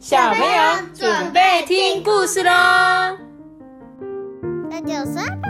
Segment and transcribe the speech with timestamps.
[0.00, 2.50] 小朋友准备听故事喽！
[4.70, 5.48] 大家好，我是阿爸，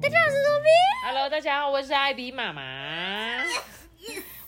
[0.00, 0.68] 大家好，我是多比。
[1.04, 2.62] Hello，大家好，我是艾比妈妈。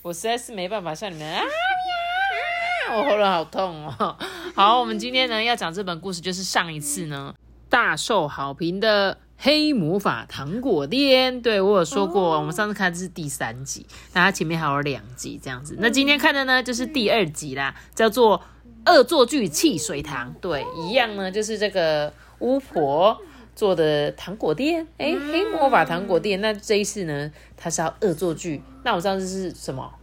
[0.01, 4.17] 我实在是没办法像你们啊呀，我喉咙好痛哦。
[4.55, 7.35] 好，我们今天呢要讲这本故事，就是上一次呢
[7.67, 11.35] 大受好评的《黑魔法糖果店》。
[11.41, 15.75] 对我有说过，我们上次看的是第三集，那它前面还有两集这样子。
[15.79, 18.41] 那今天看的呢就是第二集啦，叫做
[18.91, 20.29] 《恶作剧汽水糖》。
[20.39, 23.19] 对，一样呢，就是这个巫婆。
[23.53, 26.39] 做的糖果店，哎、黑魔法糖果店。
[26.39, 28.63] 那这一次呢，它是要恶作剧。
[28.83, 29.93] 那我上次是什么？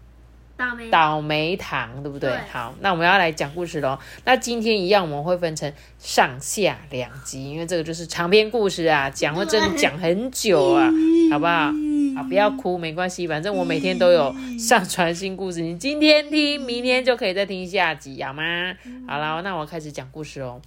[0.59, 2.29] 倒霉倒霉糖，对不对？
[2.31, 3.97] 对好，那我们要来讲故事喽。
[4.25, 10.91] 那今天一样，我们会分成上下两集，因为这个就是长篇故事啊， 讲会真的讲很久啊，
[11.31, 11.73] 好不好？
[12.17, 18.75] 啊，不要哭，没关系，反正我每天都有上传新故事，你今天听，明天就可以再听下集，好吗？
[19.07, 20.61] 好了，那我开始讲故事哦。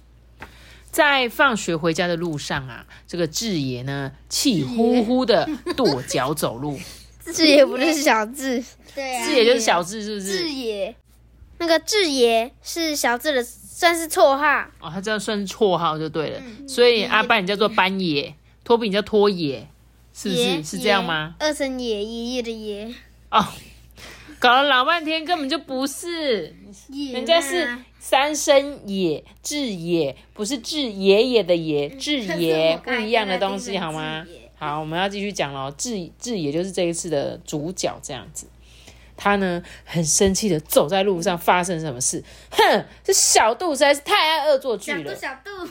[0.90, 6.78] 在放学回家的路上啊，这个智爷呢气呼呼的跺脚走路，
[7.34, 8.62] 智爷不是小智，
[8.94, 10.38] 对啊，智爷就是小智，是不是？
[10.38, 10.94] 智爷，
[11.58, 14.66] 那个智爷是小智的，算是绰号。
[14.80, 16.42] 哦，他这样算是绰号就对了。
[16.68, 19.66] 所以阿班你叫做班爷，托比你叫托爷，
[20.12, 20.62] 是不是？
[20.62, 21.34] 是这样吗？
[21.38, 22.92] 二声爷，爷爷的爷，
[23.30, 23.44] 哦，
[24.38, 26.54] 搞了老半天根本就不是，
[27.12, 34.26] 人家是三声爷，智爷，不是智爷爷的爷，智爷 不一样的东西好吗？
[34.62, 35.72] 好，我们要继续讲喽。
[35.76, 38.46] 智智也就是这一次的主角，这样子。
[39.16, 42.22] 他呢很生气的走在路上，发生什么事？
[42.52, 45.16] 哼，这小度实在是太爱恶作剧了。
[45.16, 45.68] 小度，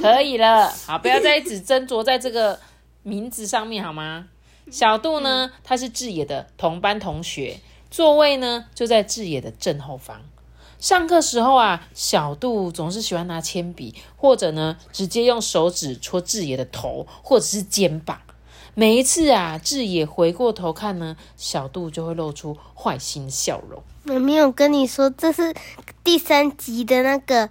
[0.00, 2.58] 可以了，好，不要再一直斟酌在这个
[3.04, 4.26] 名字上面好吗？
[4.68, 10.20] 小度呢，他是智野的同班同学，座位呢就在智野的正后方。
[10.82, 18.20] 上课时候啊，小杜总是喜欢拿铅笔，或者呢直接用手指戳智野的头或者是肩膀。
[18.74, 23.80] 每一次啊，智野回过头看呢，小杜就会露出坏心的笑容。
[24.06, 25.54] 我没有跟你说这是
[26.02, 27.48] 第三集的那个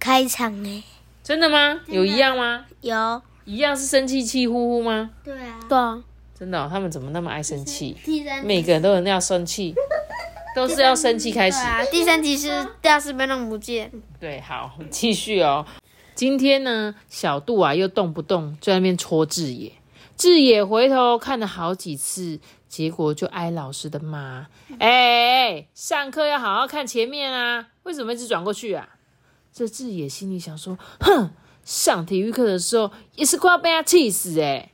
[0.00, 0.82] 开场哎，
[1.22, 1.82] 真的吗？
[1.86, 2.64] 有一样吗？
[2.80, 5.10] 有，一样是生气气呼呼吗？
[5.22, 6.02] 对啊，对啊，
[6.36, 7.96] 真的哦、他们怎么那么爱生气？
[8.04, 9.72] 第三每个人都有要生气，
[10.54, 11.58] 都是要生气开始。
[11.58, 13.90] 啊，第三集是大师被弄不见，
[14.20, 15.66] 对，好，继续哦。
[16.14, 19.72] 今天呢，小杜啊又动不动就在那边戳智野，
[20.16, 24.46] 智野回头看了好几次，结果就挨老师的骂。
[24.78, 28.88] 哎、上课要好好看前面啊，为什么一直转过去啊？
[29.52, 31.30] 这智野心里想说，哼，
[31.64, 34.70] 上体育课的时候也是快要被他气死哎、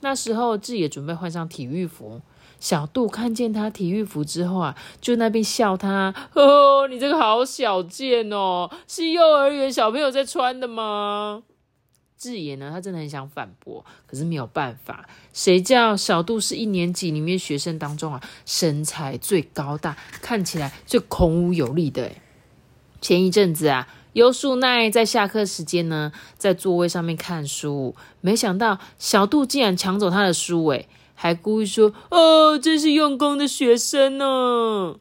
[0.00, 2.20] 那时候智野准备换上体育服，
[2.60, 11.42] 小杜看见他体育服之后啊，就那边笑他，哦，你这个好小件哦，是幼儿园小朋友在穿的吗？
[12.18, 15.08] 智妍呢，他真的很想反驳，可是没有办法。
[15.32, 22.10] 谁叫小杜是一年级里面学生当中啊，身材最高大，看起来最孔武有力的
[23.00, 30.86] 前一阵子啊，优树奈在下课时间呢，在座位上面看书，没想到小杜竟然抢走他的书，诶，
[31.22, 34.96] 还故意说：“哦，真是用功的学生呢。”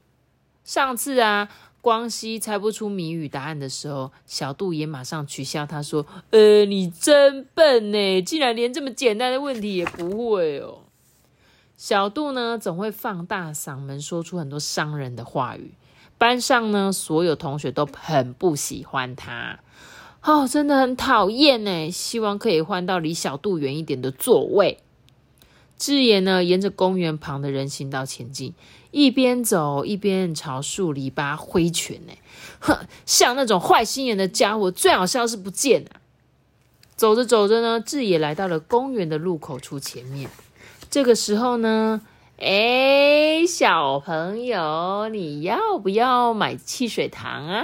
[0.65, 1.47] 上次啊，
[1.79, 10.79] 光熙猜不出谜语答案的时候，小杜也马上取笑他说：“呃，你真笨呢，竟然连这么简单的问题也不会哦。”
[11.77, 15.71] 小杜呢，总会放大嗓门说出很多伤人的话语。
[16.17, 19.61] 班上呢，所有同学都很不喜欢他，
[20.21, 21.89] 哦，真的很讨厌呢。
[21.89, 24.79] 希望可以换到离小杜远一点的座位。
[25.79, 28.53] 智野呢，沿着公园旁的人行道前进，
[28.91, 32.13] 一边走一边朝树篱笆挥拳呢。
[32.59, 36.01] 哼，像那种坏心眼的家伙，最好笑是不见啊。
[36.97, 40.29] 走着走着呢，智野来到了公园的入口处前面。
[40.91, 42.01] 这个时候呢，
[42.37, 47.63] 哎，小朋友，你要不要买汽水糖啊？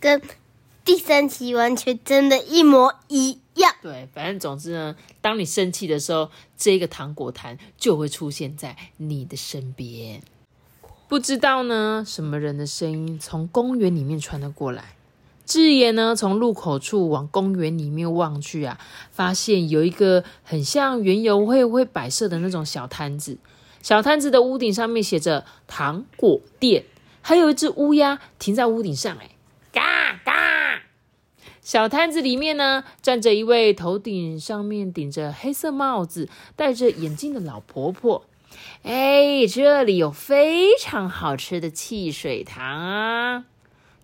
[0.00, 0.20] 跟
[0.84, 3.72] 第三期完全真的一模一样。
[3.80, 10.20] 对，反正总之呢，当你生气的时候，这个糖果坛就会出现在你的身边。
[11.08, 14.96] 不知道呢，什么人的声音从公园里面传了过来。
[15.46, 18.78] 智爷呢，从入口处往公园里面望去啊，
[19.10, 23.38] 发现有一个很像园游会会摆设的那种小摊子。
[23.82, 26.84] 小摊子的屋顶上面写着“糖果店”，
[27.20, 29.30] 还有一只乌鸦停在屋顶上，哎，
[29.72, 30.63] 嘎嘎。
[31.64, 38.26] 小摊子里面呢，站着一位头顶上面顶着黑色帽子、戴着眼镜的老婆婆。
[38.82, 43.46] 哎，这里有非常好吃的汽水糖啊！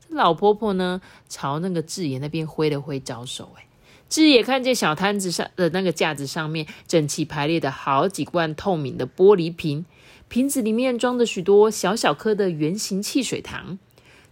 [0.09, 3.51] 老婆婆呢，朝那个智野那边挥了挥招手。
[3.59, 3.67] 哎，
[4.09, 9.85] 智野看见小摊子上的那个架子上面整齐排列的好几罐透明的玻璃瓶，
[10.29, 13.79] 瓶子里面装着许多小小颗的圆形汽水糖。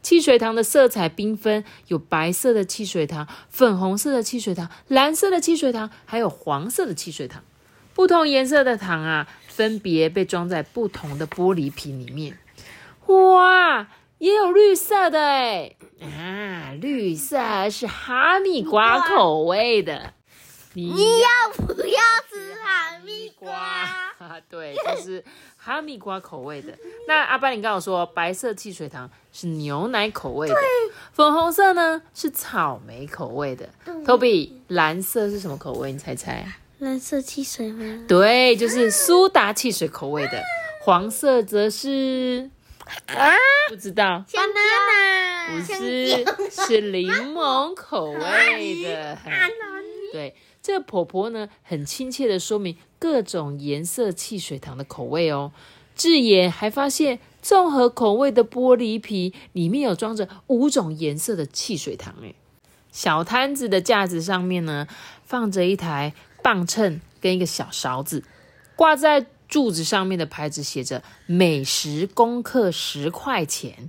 [0.03, 7.43] 汽水糖的色彩缤纷，有白色的汽水糖、粉红色的汽水糖、蓝色的汽水糖，还有黄色的汽水糖。
[7.95, 12.39] 不同颜色的糖啊，分别被装在不同的玻璃瓶里面。
[13.06, 15.77] 哇，也有绿色的哎！
[16.01, 20.15] 啊，绿色是哈密瓜口味的。
[20.75, 22.00] 你要不要
[22.31, 23.53] 吃哈密瓜？
[23.53, 25.25] 啊， 对，就是
[25.56, 26.76] 哈密瓜口味的。
[27.06, 30.55] 那阿班，你刚我说白色汽水糖是牛奶口味的，
[31.12, 33.69] 粉红色呢是草莓口味的。
[34.05, 35.93] Toby，蓝色是什么口味？
[35.93, 36.47] 你猜猜？
[36.79, 38.05] 蓝色汽水吗？
[38.06, 40.43] 对，就是苏打汽水口味的。
[40.82, 42.49] 黄色则是
[43.06, 43.32] 啊，
[43.69, 44.25] 不知道。
[44.29, 44.61] 香蕉
[45.53, 49.19] 不是，是柠檬口味的。
[50.12, 50.35] 对，
[50.69, 55.50] 这个婆婆呢，很亲切的说明各种颜色汽水糖的口味哦。
[55.97, 62.15] 智野还发现，综合口味的玻璃瓶里面有装着五种颜色的汽水糖。
[62.20, 62.35] 诶
[62.93, 64.87] 小摊子的架子上面呢，
[65.25, 66.12] 放着一台。
[66.43, 68.23] 磅秤跟一个小勺子，
[68.76, 73.88] 挂在柱子上面的牌子写着“每十公克十块钱”。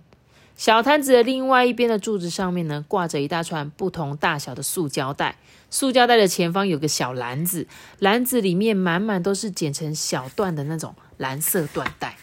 [0.56, 5.38] 小摊子的另外一边的柱子上面呢，挂着一大串不同大小的塑胶袋。
[5.70, 7.68] 塑胶袋的前方有个小篮子，
[8.00, 12.18] 篮子里面满满都是剪成小段的那种蓝色缎带。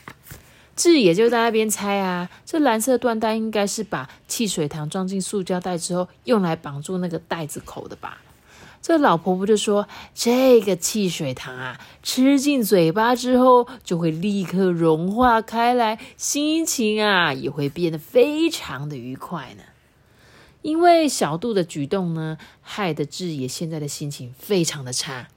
[0.75, 8.21] 智也就在那边猜啊，这蓝色缎带应该是把汽水糖装进塑胶袋之后，用来绑住那个袋子口的吧。
[8.83, 19.63] 这老婆婆就说：“这个汽水糖啊，吃进嘴巴之后就会立刻融化开来，心情啊也会变得非常的愉快呢。
[20.67, 25.29] 因为小杜的举动呢，害得智也现在的心情非常的差。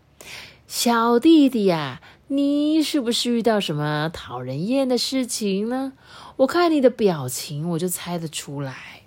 [0.66, 5.94] 小弟弟呀，你是不是遇到什么讨人厌的事情呢？
[6.38, 9.04] 我看你的表情，我就猜得出来。”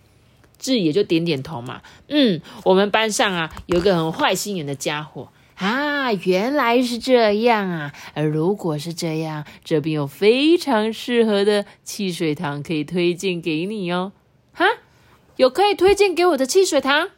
[0.60, 14.12] 智野就点点头嘛，嗯，我们班上啊有个很坏心眼的家伙啊，原来是这样啊，而如果是这样，这边有非常适合的汽水糖可以推荐给你哦，
[14.52, 14.66] 哈，
[15.36, 17.08] 有可以推荐给我的汽水糖，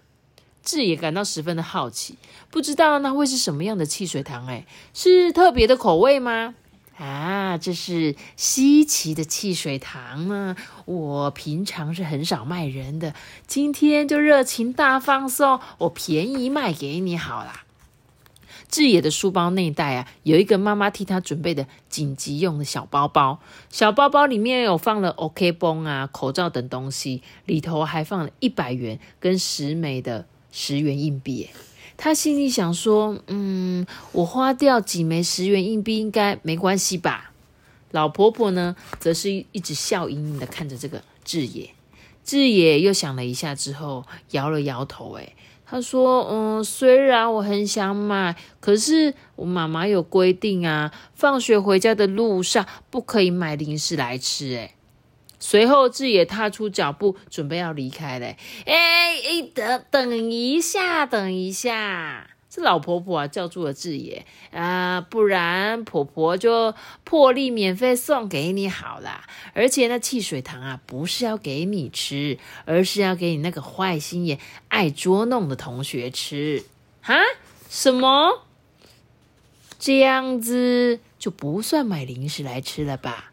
[0.63, 2.17] 智也感到十分的好奇，
[2.51, 4.47] 不知道那会是什么样的汽水糖？
[4.47, 6.55] 哎，是特别的口味吗？
[6.97, 10.55] 啊，这是稀奇的汽水糖呢！
[10.85, 13.15] 我平常是很少卖人的，
[13.49, 17.64] 今天就热情大放送，我便宜卖给你好啦。
[18.75, 23.39] 智野的书包内袋啊，有一个妈妈替他准备的紧急用的小包包，
[23.71, 31.51] 小包包里面有放了 OK 绷啊、口罩等东西，里头还放了一百元跟十枚的十元硬币。
[31.97, 37.31] 他心里想说：“嗯，我花掉几枚十元硬币应该没关系吧？”
[37.93, 41.71] 老婆婆呢，则是一直笑盈盈的看着这个智野。
[42.25, 45.13] 智野又想了一下之后，摇了摇头。
[45.13, 45.37] 诶
[45.75, 54.77] 他说：“嗯，虽然我很想买，可是我妈妈有规定啊，放学回家的路上不可以买零食来吃。”诶
[55.41, 58.37] 随后，志野踏出脚步，准备要离开嘞。
[58.67, 62.34] 哎哎，等等一下，等一下！
[62.55, 69.25] 这老婆婆啊，叫住了智也啊，不然婆婆就破例免费送给你好啦。
[69.55, 76.63] 而且那汽水糖啊，不是要给你吃，而是要给你那个坏心眼、爱捉弄的同学吃。
[77.03, 77.15] 哈？
[77.69, 78.45] 什么？
[79.81, 83.33] 这样子就不算买零食来吃了吧？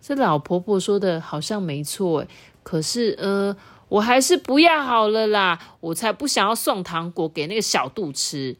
[0.00, 2.26] 这老婆婆说的好像没错，
[2.62, 3.54] 可是呃，
[3.94, 8.56] 我还是不要好了啦，我才不想要送糖果给那个小杜吃。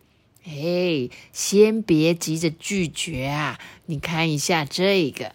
[0.47, 5.33] 哎，先别急着拒绝啊，你看一下这个。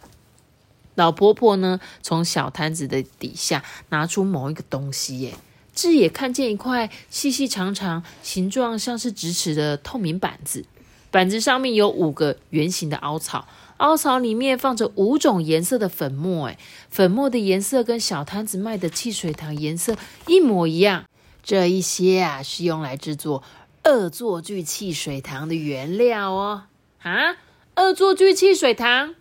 [0.95, 5.33] 老婆婆呢，从小摊子的底下拿出某一个东西，耶，
[5.75, 10.65] 智也看见一块细细长长、形状像是直尺的透明板子，
[11.11, 13.45] 板子上面有五个圆形的凹槽。
[13.79, 16.57] 凹槽里面放着五种颜色的粉末，哎，
[16.89, 19.95] 粉末的颜色跟小摊子卖的汽水糖颜色
[20.27, 21.05] 一模一样。
[21.43, 23.41] 这一些啊，是用来制作
[23.85, 26.63] 恶作剧汽水糖的原料哦。
[27.01, 27.37] 啊，
[27.77, 29.15] 恶作剧汽水糖。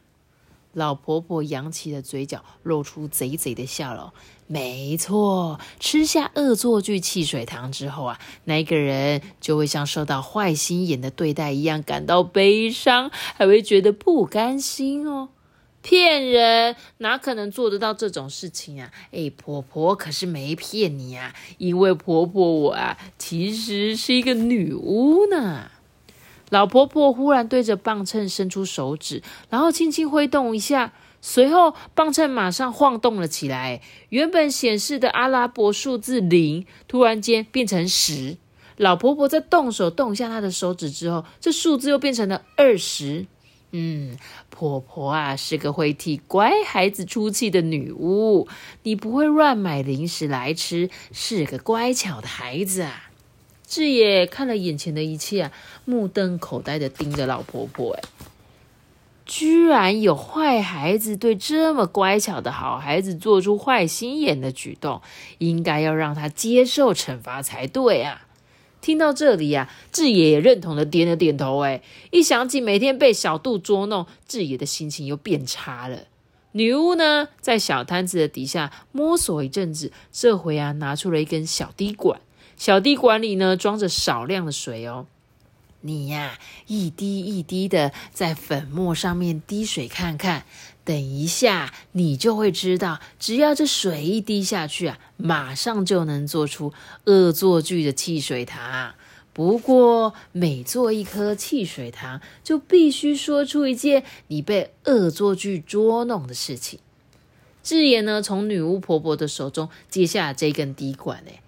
[0.73, 4.13] 老婆婆扬起了嘴角，露出贼贼的笑容。
[4.51, 15.29] 没错，吃下恶作剧汽水糖之后啊，那个人就会像受到坏心眼的对待一样感到悲伤，还会觉得不甘心哦。
[15.83, 18.91] 骗人，哪可能做得到这种事情啊？
[19.13, 25.71] 哎，婆婆可是没骗你啊，因为婆婆我啊，其实是一个女巫呢。
[26.49, 33.81] 老婆婆忽然对着磅秤伸出手指，然后轻轻挥动一下，随后磅秤马上晃动了起来。
[34.09, 38.37] 原本显示的阿拉伯数字零，突然间变成十。
[38.77, 43.27] 老婆婆在动手动一下她的手指之后，这数字又变成了二十。
[43.71, 44.17] 嗯，
[44.49, 48.49] 婆婆啊是个会替乖孩子出气的女巫，
[48.85, 53.11] 你不会乱买零食来吃，是个乖巧的孩子啊。
[53.67, 55.51] 智野看了眼前的一切，
[55.85, 58.03] 目瞪口呆的盯着老婆婆，哎，
[59.29, 65.03] 居然有坏孩子对这么乖巧的好孩子做出坏心眼的举动，
[65.37, 68.23] 应该要让他接受惩罚才对啊。
[68.81, 71.59] 听到这里呀，智野也认同的点了点头。
[71.59, 76.05] 哎，一想起每天被小杜捉弄，智野的心情又变差了。
[76.53, 82.19] 女巫呢，在小摊子的底下摸索一阵子，这回啊，拿出了一根小滴管。
[82.57, 85.07] 小滴管里呢，装着少量的水哦。
[85.81, 90.45] 你呀，一滴一滴的在粉末上面滴水看看。
[90.85, 96.73] 等一下，你就会知道，只要这水一滴下去啊，马上就能做出
[97.05, 98.95] 恶作剧的汽水糖。
[99.35, 106.81] 不过，每做一颗汽水糖，就必须说出一件你被恶作剧捉弄的事情。
[107.63, 111.43] 智妍呢，从女巫婆婆的手中接下这根滴管，哎，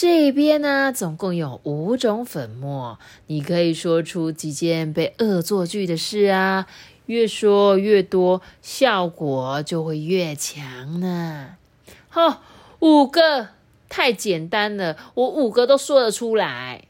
[0.00, 6.68] 这边呢，总共有五种粉末，你可以说出几件被恶作剧的事啊。
[7.06, 11.56] 越说越多，效果就会越强呢。
[12.08, 12.44] 好，
[12.78, 13.48] 五个
[13.88, 16.84] 太简单了，我五个都说得出来。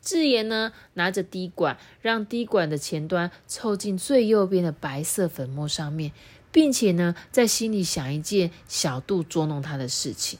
[0.00, 6.12] 智妍呢，拿着滴管，让滴管的前端凑近最右边的白色粉末上面，
[6.50, 10.38] 并且呢，在心里想一件小度捉弄他的事情。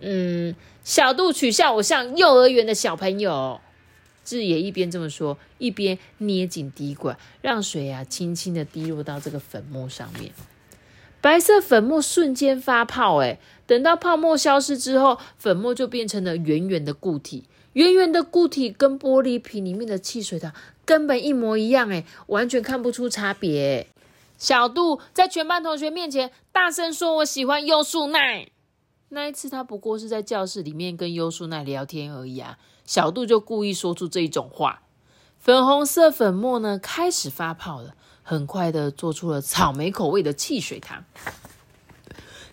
[0.00, 3.60] 嗯，小度取笑我像幼儿园的小朋友。
[4.24, 10.32] 智也一边这么说，一边捏紧滴管，让水啊轻轻的滴落到这个粉末上面。
[11.20, 17.44] 白色粉末瞬间发泡，哎，等到泡沫消失之后，粉末就变成了圆圆的固体。
[17.74, 20.52] 圆圆的固体跟玻璃瓶里面的汽水糖
[20.86, 23.88] 根本一模一样，哎，完全看不出差别。
[24.38, 28.48] 小杜在全班同学面前大声说：“我喜欢优素奈。”
[29.14, 32.58] 那一次他不过是在教室里面跟优树奈聊天而已啊。
[32.84, 34.82] 小杜就故意说出这一种话，
[35.38, 37.94] 粉红色粉末呢开始发泡了，
[38.24, 41.04] 很快的做出了草莓口味的汽水糖。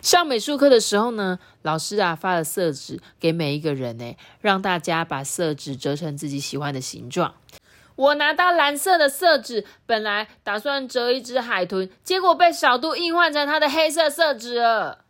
[0.01, 7.33] 上美术课的时候呢，老师啊发了色纸给每一个人呢，让大家把色纸折成自己喜欢的形状。
[7.95, 15.05] 我拿到蓝色的色纸，本来打算折一只海豚，结果被小杜硬换成他的黑色色纸了。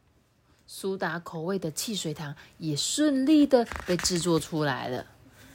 [0.74, 5.06] 苏打口味的汽水糖也顺利的被制作出来了。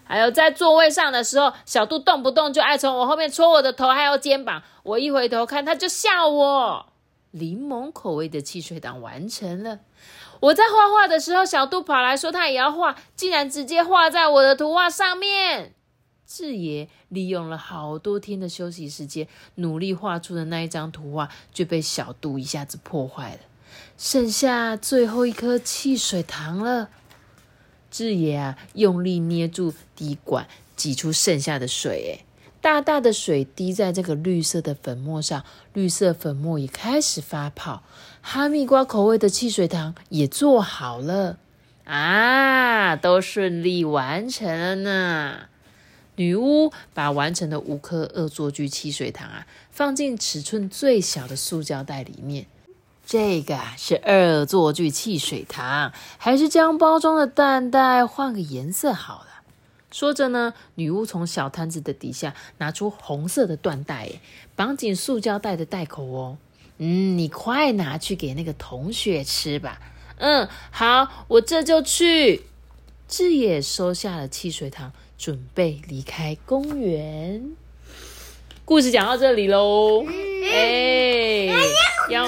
[0.04, 4.62] 还有在座位上的时候，小杜动不动就爱从我后面戳我的头，还有肩膀。
[4.82, 6.92] 我一回头看，他就笑我。
[7.30, 9.80] 柠檬口味的汽水糖完成了。
[10.40, 15.72] 我在画画的时候，小杜跑来说他也要画，竟然直接画在我的图画上面。
[16.26, 23.38] 智爷利用了好多天的休息时间，努力画出的那一张图画，就被小杜一下子破坏了。
[23.98, 26.90] 剩下最后一颗汽水糖了，
[27.90, 32.18] 智野啊，用力捏住滴管，挤出剩下的水。
[32.18, 32.24] 哎，
[32.60, 37.82] 大大的水滴在这个绿色的粉末上，绿色粉末也开始发泡。
[38.20, 41.38] 哈密瓜口味的汽水糖也做好了
[41.84, 45.48] 啊，都顺利完成了呢。
[46.16, 52.46] 女巫把完成的五颗恶作剧汽水糖啊，放进尺寸最小的塑胶袋里面。
[53.06, 59.26] 这个是恶作剧汽水糖，还是将包装的蛋袋换个颜色好了。
[59.92, 64.10] 说着呢，女巫从小摊子的底下拿出红色的缎带，
[64.56, 66.36] 绑紧塑胶袋的袋口哦。
[66.78, 69.80] 嗯，你快拿去给那个同学吃吧。
[70.18, 72.42] 嗯，好，我这就去。
[73.06, 77.52] 智野收下了汽水糖，准备离开公园。
[78.64, 80.04] 故事讲到这里喽。
[80.50, 81.46] 哎，
[82.10, 82.26] 要。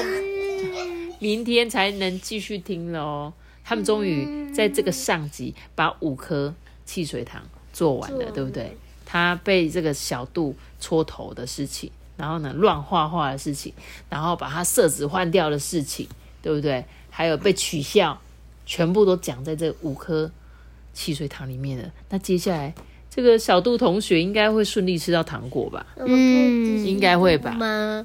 [1.18, 3.32] 明天才能继续听喽。
[3.64, 6.54] 他们终于在这个上集把五颗
[6.86, 8.76] 汽水糖做完了，对不对？
[9.04, 13.72] 他被这个小度戳头的事情，然后呢乱画画的事情，
[14.08, 16.08] 然后把他色纸换掉的事情，
[16.40, 16.84] 对不对？
[17.10, 18.20] 还有被取笑，
[18.64, 20.30] 全部都讲在这五颗
[20.92, 21.90] 汽水糖里面了。
[22.10, 22.72] 那接下来
[23.10, 25.84] 这这个小杜同学应该会顺利吃到糖果吧？
[25.96, 27.56] 嗯，应该会吧。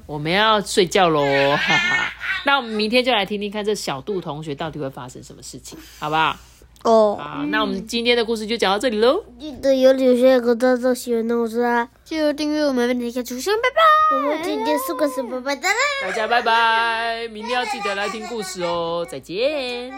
[0.06, 1.20] 我们要睡觉喽，
[1.56, 2.13] 哈哈。
[2.46, 6.36] 那我们明天就来听听看这小杜同学到底会发生什么事情，好不好？
[6.84, 9.24] 哦，好，那我们今天的故事就讲到这里喽。
[9.40, 14.16] 记得有留下个大大喜欢的我说啊，记得订阅我们，每天出现，拜拜。
[14.16, 15.74] 我们今天是个什么拜拜啦？
[16.02, 19.90] 大家拜拜，明天要记得来听故事哦，再见。